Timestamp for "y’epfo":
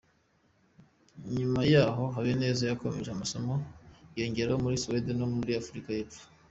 5.97-6.21